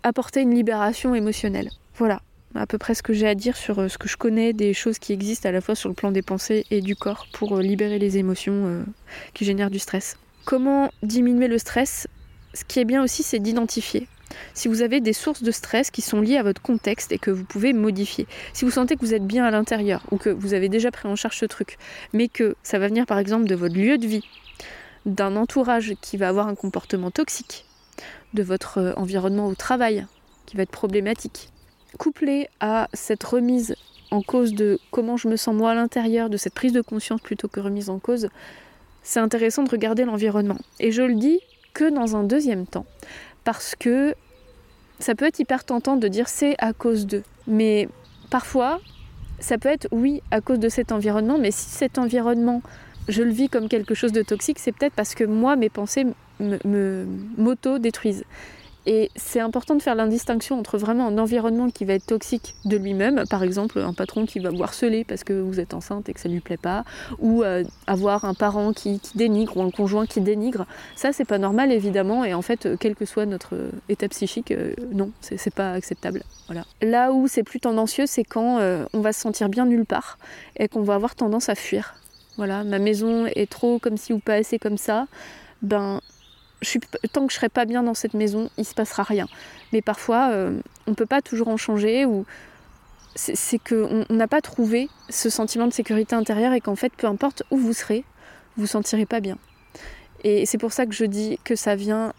[0.03, 1.69] apporter une libération émotionnelle.
[1.95, 2.21] Voilà,
[2.55, 4.73] à peu près ce que j'ai à dire sur euh, ce que je connais des
[4.73, 7.57] choses qui existent à la fois sur le plan des pensées et du corps pour
[7.57, 8.85] euh, libérer les émotions
[9.33, 10.17] qui génèrent du stress.
[10.45, 12.07] Comment diminuer le stress?
[12.53, 14.07] Ce qui est bien aussi, c'est d'identifier
[14.53, 17.31] si vous avez des sources de stress qui sont liées à votre contexte et que
[17.31, 18.27] vous pouvez modifier.
[18.53, 21.07] Si vous sentez que vous êtes bien à l'intérieur ou que vous avez déjà pris
[21.07, 21.77] en charge ce truc,
[22.13, 24.23] mais que ça va venir par exemple de votre lieu de vie,
[25.05, 27.65] d'un entourage qui va avoir un comportement toxique,
[28.33, 30.05] de votre euh, environnement au travail
[30.45, 31.49] qui va être problématique,
[31.97, 33.75] couplé à cette remise
[34.11, 37.21] en cause de comment je me sens moi à l'intérieur, de cette prise de conscience
[37.21, 38.29] plutôt que remise en cause,
[39.03, 40.57] c'est intéressant de regarder l'environnement.
[40.79, 41.39] Et je le dis
[41.73, 42.85] que dans un deuxième temps,
[43.47, 44.13] parce que
[44.99, 47.23] ça peut être hyper tentant de dire c'est à cause d'eux.
[47.47, 47.87] Mais
[48.29, 48.81] parfois,
[49.39, 52.61] ça peut être oui à cause de cet environnement, mais si cet environnement,
[53.07, 56.05] je le vis comme quelque chose de toxique, c'est peut-être parce que moi, mes pensées
[56.41, 58.25] m'auto-détruisent.
[58.89, 62.77] Et c'est important de faire l'indistinction entre vraiment un environnement qui va être toxique de
[62.77, 66.13] lui-même, par exemple un patron qui va vous harceler parce que vous êtes enceinte et
[66.13, 66.85] que ça lui plaît pas,
[67.19, 70.65] ou euh, avoir un parent qui, dénigre ou un conjoint qui dénigre.
[70.95, 73.55] Ça, c'est pas normal évidemment, et en fait, quel que soit notre
[73.89, 76.23] état psychique, euh, non, c'est pas acceptable.
[76.45, 76.63] Voilà.
[76.81, 80.17] Là où c'est plus tendancieux, c'est quand euh, on va se sentir bien nulle part
[80.55, 81.95] et qu'on va avoir tendance à fuir.
[82.37, 85.07] Voilà, ma maison est trop comme ci ou pas assez comme ça.
[85.61, 85.99] Ben,
[87.11, 89.27] tant que je serai pas bien dans cette maison, il se passera rien.
[89.73, 92.25] Mais parfois, euh, on peut pas toujours en changer ou
[93.15, 97.43] c'est qu'on n'a pas trouvé ce sentiment de sécurité intérieure et qu'en fait, peu importe
[97.49, 98.03] où vous serez,
[98.55, 99.37] vous vous sentirez pas bien.
[100.23, 102.13] Et c'est pour ça que je dis que ça vient,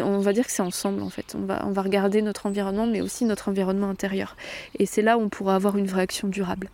[0.00, 1.34] on va dire que c'est ensemble en fait.
[1.38, 4.36] On va, on va regarder notre environnement, mais aussi notre environnement intérieur.
[4.78, 6.70] Et c'est là où on pourra avoir une vraie action durable.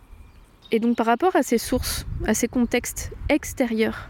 [0.71, 4.09] Et donc par rapport à ces sources, à ces contextes extérieurs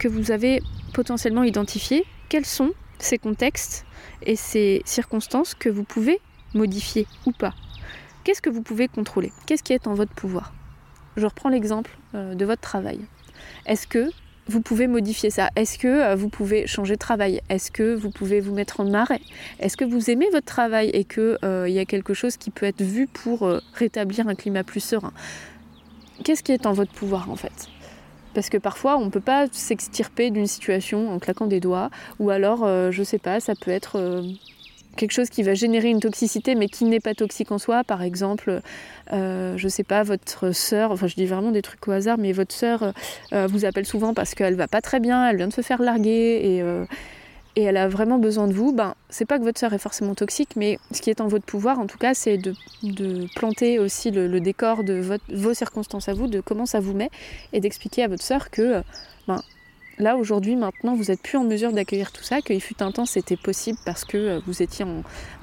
[0.00, 0.62] que vous avez
[0.94, 3.84] potentiellement identifier quels sont ces contextes
[4.22, 6.20] et ces circonstances que vous pouvez
[6.54, 7.54] modifier ou pas?
[8.24, 9.30] Qu'est-ce que vous pouvez contrôler?
[9.46, 10.54] Qu'est-ce qui est en votre pouvoir?
[11.16, 13.00] Je reprends l'exemple euh, de votre travail.
[13.66, 14.10] Est-ce que
[14.46, 15.50] vous pouvez modifier ça?
[15.54, 17.42] Est-ce que euh, vous pouvez changer de travail?
[17.50, 19.20] Est-ce que vous pouvez vous mettre en arrêt?
[19.58, 22.66] Est-ce que vous aimez votre travail et qu'il euh, y a quelque chose qui peut
[22.66, 25.12] être vu pour rétablir un climat plus serein?
[26.24, 27.68] Qu'est-ce qui est en votre pouvoir en fait?
[28.34, 32.30] Parce que parfois, on ne peut pas s'extirper d'une situation en claquant des doigts, ou
[32.30, 34.22] alors, je sais pas, ça peut être
[34.96, 37.84] quelque chose qui va générer une toxicité mais qui n'est pas toxique en soi.
[37.84, 38.60] Par exemple,
[39.12, 42.32] euh, je sais pas, votre sœur, enfin je dis vraiment des trucs au hasard, mais
[42.32, 42.92] votre sœur
[43.32, 45.80] euh, vous appelle souvent parce qu'elle va pas très bien, elle vient de se faire
[45.82, 46.84] larguer et, euh,
[47.56, 48.72] et elle a vraiment besoin de vous.
[48.72, 51.44] Ben, c'est pas que votre sœur est forcément toxique, mais ce qui est en votre
[51.44, 52.54] pouvoir en tout cas, c'est de,
[53.34, 57.10] planter aussi le, décor de vos circonstances à vous, de comment ça vous met
[57.52, 58.82] et d'expliquer à votre sœur que
[59.26, 59.42] ben,
[60.00, 63.04] Là, aujourd'hui, maintenant, vous n'êtes plus en mesure d'accueillir tout ça, qu'il fut un temps,
[63.04, 64.86] c'était possible parce que euh, vous étiez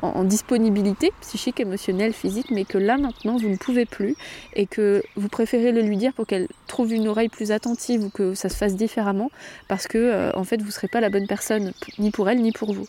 [0.02, 4.16] en, disponibilité psychique, émotionnelle, physique, mais que là, maintenant, vous ne pouvez plus
[4.56, 8.10] et que vous préférez le lui dire pour qu'elle trouve une oreille plus attentive ou
[8.10, 9.30] que ça se fasse différemment
[9.68, 12.42] parce que, euh, en fait, vous ne serez pas la bonne personne, ni pour elle,
[12.42, 12.88] ni pour vous.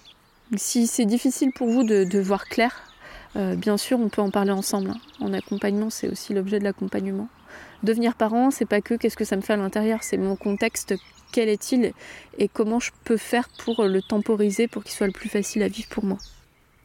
[0.57, 2.95] Si c'est difficile pour vous de, voir clair,
[3.37, 4.93] euh, bien sûr, on peut en parler ensemble.
[4.93, 5.01] Hein.
[5.21, 7.29] En accompagnement, c'est aussi l'objet de l'accompagnement.
[7.83, 10.95] Devenir parent, c'est pas que qu'est-ce que ça me fait à l'intérieur, c'est mon contexte
[11.33, 11.93] quel est-il
[12.39, 15.69] et comment je peux faire pour le temporiser pour qu'il soit le plus facile à
[15.69, 16.19] vivre pour moi.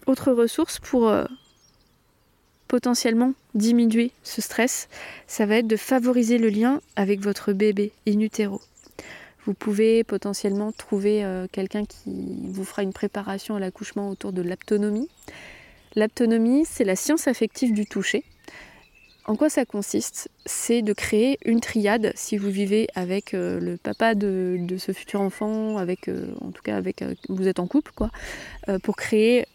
[0.06, 1.26] Autre ressource pour euh,
[2.68, 4.90] potentiellement diminuer ce stress,
[5.28, 8.62] ça va être de favoriser le lien avec votre bébé in utero.
[9.46, 14.42] Vous pouvez potentiellement trouver euh, quelqu'un qui vous fera une préparation à l'accouchement autour de
[14.42, 15.10] l'aptonomie.
[15.96, 18.24] L'aptonomie, c'est la science affective du toucher.
[19.26, 20.30] En quoi ça consiste?
[20.46, 25.22] C'est de créer une triade si vous vivez avec euh, le papa de, ce futur
[25.22, 28.12] enfant, avec, euh, en tout cas avec euh, vous êtes en couple, quoi,
[28.84, 29.46] pour créer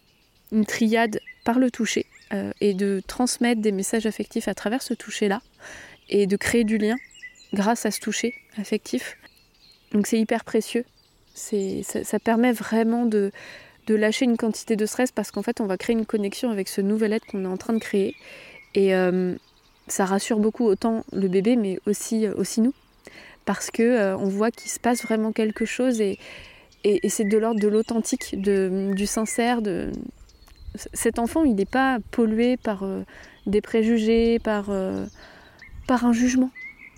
[0.53, 2.07] une triade par le toucher
[2.61, 5.41] et de transmettre des messages affectifs à travers ce toucher-là
[6.11, 6.97] et de créer du lien
[7.55, 9.17] grâce à ce toucher affectif.
[9.93, 10.85] Donc c'est hyper précieux.
[11.35, 13.33] Ça, permet vraiment de,
[13.87, 16.69] de lâcher une quantité de stress parce qu'en fait on va créer une connexion avec
[16.69, 18.15] ce nouvel être qu'on est en train de créer.
[18.75, 18.93] Et,
[19.93, 22.75] ça rassure beaucoup autant le bébé, mais aussi, euh, aussi nous,
[23.45, 26.19] parce que euh, on voit qu'il se passe vraiment quelque chose et,
[26.85, 29.63] et, c'est de l'ordre de l'authentique, du sincère.
[29.63, 29.91] De...
[30.93, 33.03] Cet enfant, il n'est pas pollué par euh,
[33.47, 34.71] des préjugés, par,
[35.87, 36.51] par un jugement.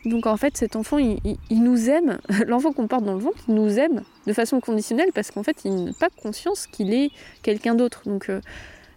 [0.05, 2.18] Donc en fait, cet enfant, il, il nous aime.
[2.46, 5.64] L'enfant qu'on porte dans le ventre, il nous aime de façon conditionnelle parce qu'en fait,
[5.64, 7.11] il n'a pas conscience qu'il est
[7.42, 8.03] quelqu'un d'autre.
[8.07, 8.31] Donc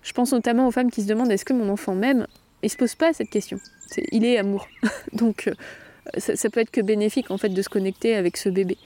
[0.03, 2.27] je pense notamment aux femmes qui se demandent est-ce que mon enfant m'aime?
[2.61, 3.59] Il ne se pose pas cette question
[4.11, 4.67] il est amour.
[5.13, 8.77] Donc euh, ça, peut être que bénéfique en fait de se connecter avec ce bébé.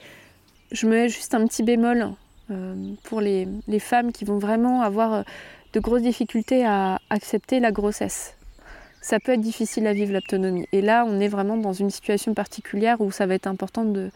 [0.72, 2.10] Je mets juste un petit bémol
[2.50, 3.46] euh, pour les,
[3.78, 5.22] femmes qui vont vraiment avoir euh,
[5.72, 8.34] de grosses difficultés à accepter la grossesse.
[9.00, 10.66] Ça peut être difficile à vivre l'autonomie.
[10.72, 14.10] Et là, on est vraiment dans une situation particulière où ça va être important de,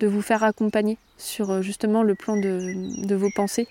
[0.00, 3.66] vous faire accompagner sur justement le plan de vos pensées.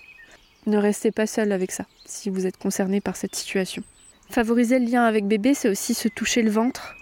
[0.66, 3.82] Ne restez pas seul avec ça si vous êtes concerné par cette situation.
[4.30, 6.94] Favoriser le lien avec bébé, c'est aussi se toucher le ventre.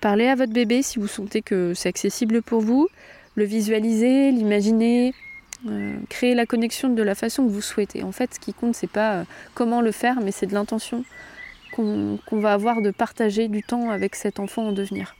[0.00, 2.88] Parlez à votre bébé si vous sentez que c'est accessible pour vous,
[3.34, 5.14] le visualiser, l'imaginer,
[5.66, 8.04] euh, créer la connexion de la façon que vous souhaitez.
[8.04, 11.04] En fait, ce qui compte, c'est pas euh, comment le faire, mais c'est de l'intention
[11.72, 15.16] qu'on va avoir de partager du temps avec cet enfant en devenir.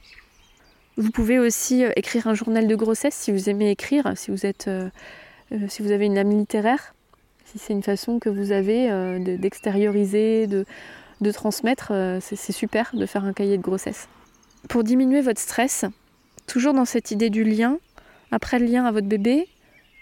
[0.97, 4.45] Vous pouvez aussi euh, écrire un journal de grossesse si vous aimez écrire, si vous,
[4.45, 4.69] êtes,
[5.67, 6.93] si vous avez une âme littéraire,
[7.45, 8.89] si c'est une façon que vous avez
[9.37, 10.65] d'extérioriser, de,
[11.21, 14.07] de transmettre, euh, c'est super de faire un cahier de grossesse.
[14.67, 15.85] Pour diminuer votre stress,
[16.47, 17.77] toujours dans cette idée du lien,
[18.31, 19.47] après le lien à votre bébé,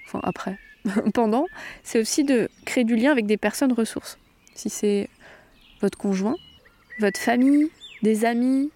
[0.06, 0.58] enfin après,
[1.14, 1.46] pendant,
[1.84, 4.18] c'est aussi de créer du lien avec des personnes ressources.
[4.56, 5.10] Si c'est
[5.82, 6.36] votre conjoint,
[7.00, 7.70] votre famille,
[8.04, 8.72] des amis,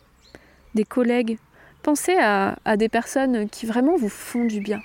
[0.76, 1.38] des collègues,
[1.84, 4.82] pensez à, à, des personnes qui vraiment vous font du bien.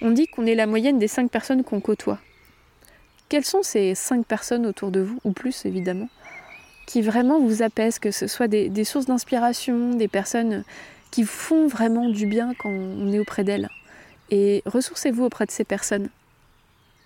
[0.00, 2.18] On dit qu'on est la moyenne des cinq personnes qu'on côtoie.
[3.28, 6.08] Quelles sont ces cinq personnes autour de vous, ou plus évidemment,
[6.86, 10.64] qui vraiment vous apaisent, que ce soit des, sources d'inspiration, des personnes
[11.10, 13.68] qui font vraiment du bien quand on est auprès d'elles.
[14.30, 16.08] Et ressourcez-vous auprès de ces personnes.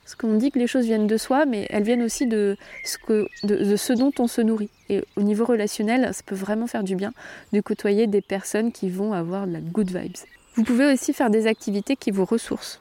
[0.02, 2.96] Parce qu'on dit que les choses viennent de soi, mais elles viennent aussi de ce,
[3.44, 4.70] de, ce dont on se nourrit.
[4.88, 7.12] Et au niveau relationnel, ça peut vraiment faire du bien
[7.52, 10.16] de côtoyer des personnes qui vont avoir de la good vibes.
[10.54, 12.80] Vous pouvez aussi faire des activités qui vous ressourcent,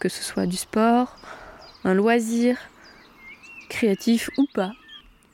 [0.00, 1.16] que ce soit du sport,
[1.84, 2.58] un loisir,
[3.68, 4.72] créatif ou pas,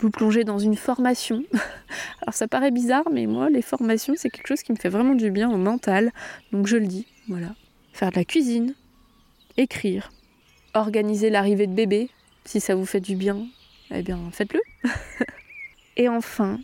[0.00, 1.44] vous plongez dans une formation.
[2.22, 5.14] Alors ça paraît bizarre, mais moi, les formations, c'est quelque chose qui me fait vraiment
[5.14, 6.12] du bien au mental.
[6.52, 7.54] Donc je le dis, voilà.
[7.92, 8.74] Faire de la cuisine,
[9.56, 10.10] écrire,
[10.74, 12.10] organiser l'arrivée de bébé,
[12.44, 13.46] si ça vous fait du bien,
[13.92, 14.60] eh bien faites-le.
[15.96, 16.58] Et enfin,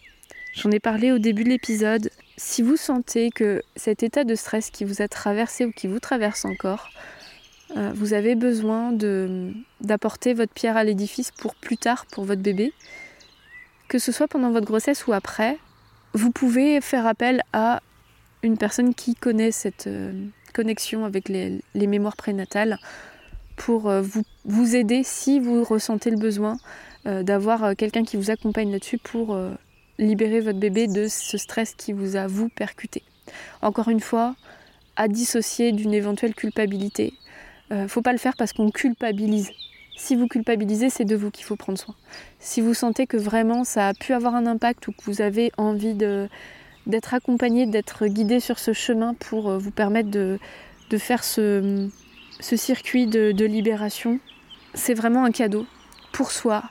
[0.54, 4.70] j'en ai parlé au début de l'épisode, si vous sentez que cet état de stress
[4.70, 6.90] qui vous a traversé ou qui vous traverse encore,
[7.76, 8.92] euh, vous avez besoin
[9.80, 12.72] d'apporter votre pierre à l'édifice pour plus tard, pour votre bébé,
[13.90, 15.58] que ce soit pendant votre grossesse ou après,
[16.14, 17.82] vous pouvez faire appel à
[18.42, 20.12] une personne qui connaît cette euh,
[20.54, 22.78] connexion avec les, mémoires prénatales
[23.56, 24.00] pour euh,
[24.46, 26.56] vous, aider si vous ressentez le besoin
[27.04, 29.34] d'avoir quelqu'un qui vous accompagne là-dessus pour
[29.98, 33.02] libérer votre bébé de ce stress qui vous a vous percuté.
[33.62, 34.34] Encore une fois,
[34.96, 37.14] à dissocier d'une éventuelle culpabilité.
[37.72, 39.50] Euh, faut pas le faire parce qu'on culpabilise.
[40.02, 41.94] Si vous culpabilisez, c'est de vous qu'il faut prendre soin.
[42.38, 45.52] Si vous sentez que vraiment ça a pu avoir un impact ou que vous avez
[45.58, 50.38] envie d'être accompagné, d'être guidé sur ce chemin pour euh, vous permettre de,
[50.96, 51.90] faire ce,
[52.40, 54.20] circuit de, libération,
[54.72, 55.66] c'est vraiment un cadeau
[56.12, 56.62] pour soi.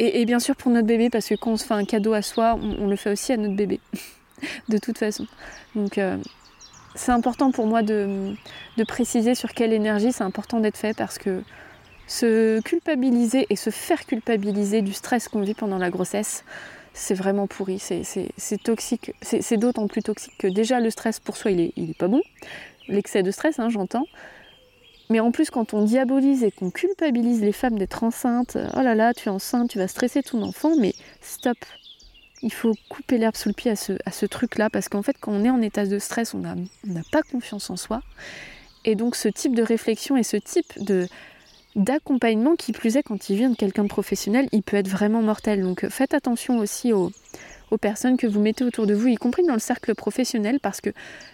[0.00, 2.22] Et, bien sûr pour notre bébé, parce que quand on se fait un cadeau à
[2.22, 3.78] soi, on, le fait aussi à notre bébé,
[4.68, 5.28] de toute façon.
[5.76, 6.18] Donc euh,
[6.96, 8.34] c'est important pour moi de,
[8.88, 11.44] préciser sur quelle énergie c'est important d'être fait parce que
[12.06, 16.44] se culpabiliser et se faire culpabiliser du stress qu'on vit pendant la grossesse,
[16.92, 21.50] c'est vraiment pourri, c'est toxique, c'est d'autant plus toxique que déjà le stress pour soi
[21.50, 22.22] il est, pas bon,
[22.86, 24.06] l'excès de stress hein, j'entends,
[25.10, 28.94] mais en plus quand on diabolise et qu'on culpabilise les femmes d'être enceintes, oh là
[28.94, 31.58] là tu es enceinte, tu vas stresser ton enfant, mais stop,
[32.44, 35.44] il faut couper l'herbe sous le pied à ce, truc-là, parce qu'en fait, quand on
[35.44, 36.54] est en état de stress, on n'a
[37.10, 38.02] pas confiance en soi.
[38.84, 41.08] Et donc, ce type de réflexion et ce type de
[41.76, 45.22] d'accompagnement, qui plus est quand il vient de quelqu'un de professionnel, il peut être vraiment
[45.22, 45.62] mortel.
[45.62, 47.10] Donc, faites attention aussi aux,
[47.80, 50.90] personnes que vous mettez autour de vous, y compris dans le cercle professionnel, parce que,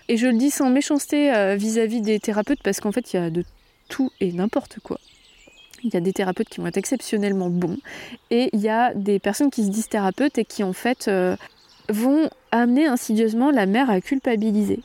[0.08, 3.18] et je le dis sans méchanceté euh, vis-à-vis des thérapeutes, parce qu'en fait, il y
[3.18, 3.44] a de
[3.90, 4.98] tout et n'importe quoi.
[5.84, 7.78] Il y a des thérapeutes qui vont être exceptionnellement bons
[8.30, 11.36] et il y a des personnes qui se disent thérapeutes et qui en fait euh,
[11.88, 14.80] vont amener insidieusement la mère à culpabiliser.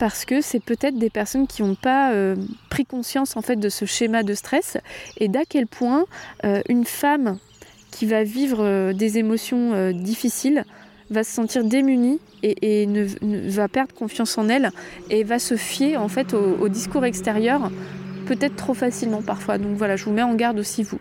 [0.00, 2.34] Parce que c'est peut-être des personnes qui n'ont pas euh,
[2.70, 4.76] pris conscience en fait de ce schéma de stress
[5.18, 6.06] et d'à quel point
[6.44, 7.38] euh, une femme
[7.92, 10.64] qui va vivre des émotions difficiles
[11.10, 12.86] va se sentir démunie et,
[13.22, 14.70] va perdre confiance en elle
[15.10, 17.68] et va se fier en fait au discours extérieur
[18.30, 19.58] peut-être trop facilement parfois.
[19.58, 21.00] Donc voilà, je vous mets en garde aussi vous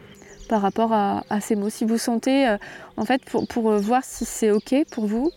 [0.49, 1.69] par rapport à, ces mots.
[1.69, 2.57] Si vous sentez, euh,
[2.97, 5.29] en fait, pour, euh, voir si c'est ok pour vous,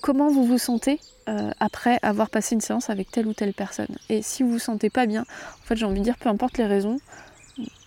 [0.00, 3.94] comment vous vous sentez euh, après avoir passé une séance avec telle ou telle personne.
[4.08, 6.56] Et si vous vous sentez pas bien, en fait, j'ai envie de dire, peu importe
[6.56, 6.96] les raisons,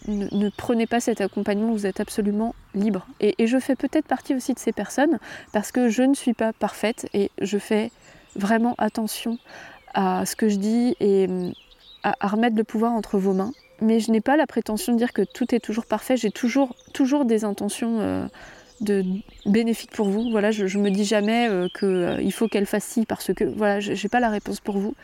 [0.08, 3.08] ne, prenez pas cet accompagnement, vous êtes absolument libre.
[3.20, 5.18] Et, je fais peut-être partie aussi de ces personnes
[5.54, 7.92] parce que je ne suis pas parfaite et je fais
[8.36, 9.40] vraiment attention
[9.96, 11.28] à ce que je dis et
[12.04, 13.54] à, remettre le pouvoir entre vos mains.
[13.82, 16.16] Mais je n'ai pas la prétention de dire que tout est toujours parfait.
[16.16, 18.28] J'ai toujours, toujours des intentions euh,
[18.82, 19.04] de
[19.46, 20.30] bénéfiques pour vous.
[20.32, 23.44] Voilà, je, ne me dis jamais euh, qu'il euh, faut qu'elle fasse ci parce que
[23.44, 24.96] voilà, j'ai pas la réponse pour vous.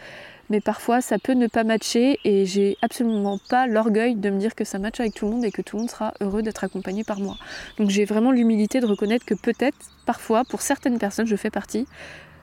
[0.50, 4.56] Mais parfois, ça peut ne pas matcher et j'ai absolument pas l'orgueil de me dire
[4.56, 6.64] que ça matche avec tout le monde et que tout le monde sera heureux d'être
[6.64, 7.36] accompagné par moi.
[7.78, 11.86] Donc j'ai vraiment l'humilité de reconnaître que peut-être, parfois, pour certaines personnes, je fais partie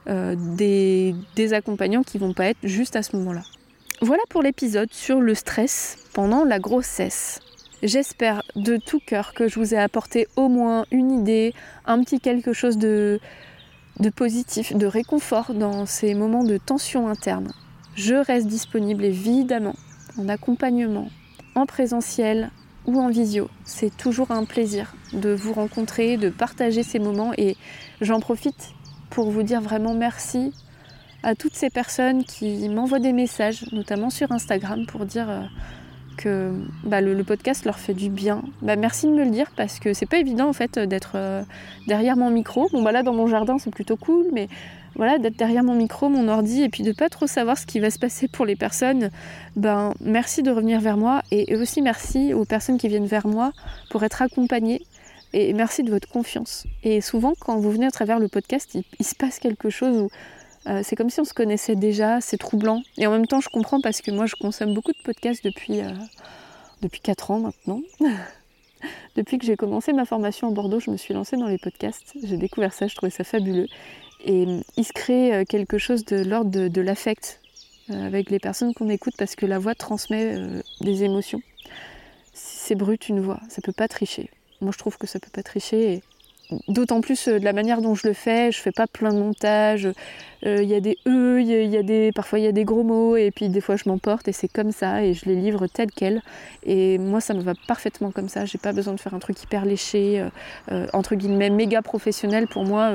[0.07, 3.41] des, des accompagnants qui vont pas être juste à ce moment-là.
[4.03, 7.41] Voilà pour l'épisode sur le stress pendant la grossesse.
[7.83, 11.53] J'espère de tout cœur que je vous ai apporté au moins une idée,
[11.87, 13.21] un petit quelque chose de,
[14.17, 17.53] positif, de réconfort dans ces moments de tension interne.
[17.95, 19.77] Je reste disponible évidemment
[20.19, 21.11] en accompagnement,
[21.55, 22.51] en présentiel
[22.87, 23.49] ou en visio.
[23.65, 27.57] C'est toujours un plaisir de vous rencontrer, de partager ces moments et
[28.01, 28.71] j'en profite
[29.11, 30.53] pour vous dire vraiment merci
[31.23, 35.43] à toutes ces personnes qui m'envoient des messages, notamment sur Instagram, pour dire euh,
[36.17, 36.53] que
[36.85, 38.43] bah, le, podcast leur fait du bien.
[38.63, 41.43] Bah, merci de me le dire parce que c'est pas évident en fait d'être euh,
[41.87, 42.69] derrière mon micro.
[42.73, 44.49] Bon bah là dans mon jardin c'est plutôt cool, mais
[44.97, 47.81] voilà d'être derrière mon micro, mon ordi et puis de pas trop savoir ce qui
[47.81, 49.11] va se passer pour les personnes.
[49.57, 53.53] Ben merci de revenir vers moi et aussi merci aux personnes qui viennent vers moi
[53.91, 54.83] pour être accompagnées
[55.33, 56.65] et merci de votre confiance.
[56.85, 59.99] Et souvent, quand vous venez à travers le podcast, il, il se passe quelque chose
[59.99, 60.11] où
[60.67, 62.83] euh, c'est comme si on se connaissait déjà, c'est troublant.
[62.97, 65.81] Et en même temps, je comprends parce que moi, je consomme beaucoup de podcasts depuis,
[65.81, 65.91] euh,
[66.81, 67.81] depuis 4 ans maintenant.
[69.17, 72.15] depuis que j'ai commencé ma formation à Bordeaux, je me suis lancée dans les podcasts.
[72.23, 73.67] J'ai découvert ça, je trouvais ça fabuleux.
[74.25, 77.41] Et euh, il se crée quelque chose de l'ordre de, l'affect
[77.91, 80.39] avec les personnes qu'on écoute parce que la voix transmet
[80.81, 81.43] des émotions.
[82.33, 84.31] c'est brut une voix, ça peut pas tricher.
[84.63, 86.03] Moi, je trouve que ça peut pas tricher.
[86.69, 89.19] D'autant plus euh, de la manière dont je le fais, je fais pas plein de
[89.19, 89.89] montage.
[90.45, 92.65] Euh, il y a des e, il y, a des, parfois il y a des
[92.65, 95.37] gros mots, et puis des fois je m'emporte, et c'est comme ça, et je les
[95.37, 96.23] livre tels quels.
[96.65, 98.45] Et moi, ça me va parfaitement comme ça.
[98.45, 100.23] J'ai pas besoin de faire un truc hyper léché,
[100.71, 102.47] euh, entre guillemets méga professionnel.
[102.47, 102.93] Pour moi,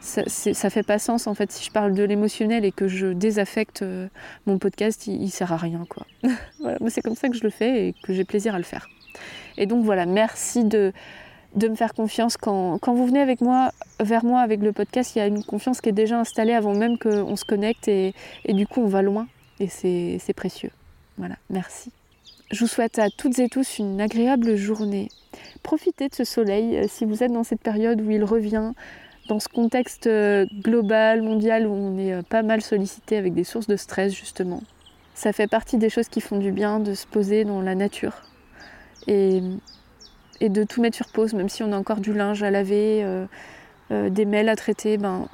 [0.00, 1.50] ça, fait pas sens en fait.
[1.50, 3.84] Si je parle de l'émotionnel et que je désaffecte
[4.46, 6.06] mon podcast, il, sert à rien quoi.
[6.88, 8.88] c'est comme ça que je le fais et que j'ai plaisir à le faire.
[9.56, 10.92] Et donc voilà, merci de,
[11.54, 12.36] de me faire confiance.
[12.36, 15.80] Quand, vous venez avec moi, vers moi avec le podcast, il y a une confiance
[15.80, 19.02] qui est déjà installée avant même qu'on se connecte et, et, du coup on va
[19.02, 19.26] loin
[19.60, 20.70] et c'est précieux.
[21.16, 21.90] Voilà, merci.
[22.50, 25.08] Je vous souhaite à toutes et tous une agréable journée.
[25.62, 28.72] Profitez de ce soleil euh, si vous êtes dans cette période où il revient,
[29.28, 33.44] dans ce contexte euh, global, mondial, où on est euh, pas mal sollicité avec des
[33.44, 34.62] sources de stress justement.
[35.14, 38.22] Ça fait partie des choses qui font du bien de se poser dans la nature
[39.06, 39.40] et,
[40.40, 43.02] et de tout mettre sur pause, même si on a encore du linge à laver,
[43.02, 44.96] euh, des mails à traiter.
[44.96, 45.28] Ben,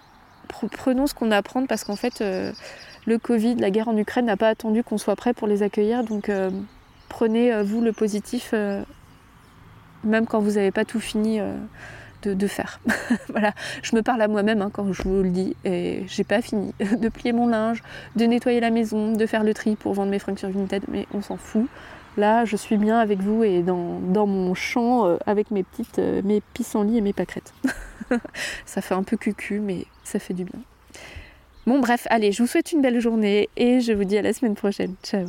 [0.73, 2.23] prenons ce qu'on a à prendre parce qu'en fait,
[3.07, 6.03] le Covid, la guerre en Ukraine n'a pas attendu qu'on soit prêt pour les accueillir.
[6.03, 6.31] Donc
[7.09, 8.53] prenez vous le positif,
[10.03, 11.41] même quand vous n'avez pas tout fini
[12.23, 12.81] de, faire.
[13.29, 16.43] voilà, je me parle à moi-même hein, quand je vous le dis et j'ai pas
[16.43, 17.83] fini de plier mon linge,
[18.17, 21.07] de nettoyer la maison, de faire le tri pour vendre mes fringues sur Vinted, mais
[21.15, 21.69] on s'en fout.
[22.17, 26.23] Là, je suis bien avec vous et dans, mon champ euh, avec mes petites euh,
[26.25, 27.55] mes pissenlits et mes pâquerettes.
[28.67, 30.61] ça fait un peu cucu, mais ça fait du bien.
[31.67, 34.33] Bon, bref, allez, je vous souhaite une belle journée et je vous dis à la
[34.33, 34.95] semaine prochaine.
[35.05, 35.27] Ciao.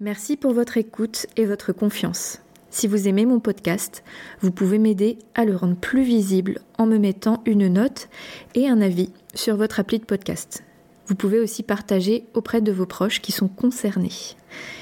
[0.00, 2.42] Merci pour votre écoute et votre confiance.
[2.70, 4.02] Si vous aimez mon podcast,
[4.40, 8.08] vous pouvez m'aider à le rendre plus visible en me mettant une note
[8.54, 10.64] et un avis sur votre appli de podcast.
[11.06, 14.10] Vous pouvez aussi partager auprès de vos proches qui sont concernés.